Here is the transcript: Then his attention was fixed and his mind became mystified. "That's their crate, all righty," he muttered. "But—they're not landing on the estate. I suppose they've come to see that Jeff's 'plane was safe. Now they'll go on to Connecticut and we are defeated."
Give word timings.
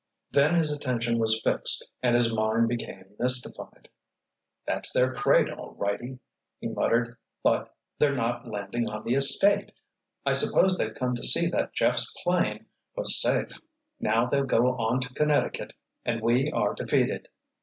Then 0.31 0.55
his 0.55 0.71
attention 0.71 1.19
was 1.19 1.39
fixed 1.43 1.91
and 2.01 2.15
his 2.15 2.33
mind 2.33 2.67
became 2.69 3.13
mystified. 3.19 3.87
"That's 4.65 4.91
their 4.91 5.13
crate, 5.13 5.47
all 5.51 5.75
righty," 5.75 6.17
he 6.59 6.69
muttered. 6.69 7.17
"But—they're 7.43 8.15
not 8.15 8.47
landing 8.47 8.89
on 8.89 9.03
the 9.03 9.13
estate. 9.13 9.73
I 10.25 10.33
suppose 10.33 10.75
they've 10.75 10.95
come 10.95 11.13
to 11.17 11.23
see 11.23 11.45
that 11.49 11.73
Jeff's 11.75 12.11
'plane 12.23 12.65
was 12.95 13.21
safe. 13.21 13.61
Now 13.99 14.25
they'll 14.25 14.43
go 14.45 14.71
on 14.75 15.01
to 15.01 15.13
Connecticut 15.13 15.73
and 16.03 16.19
we 16.19 16.51
are 16.51 16.73
defeated." 16.73 17.27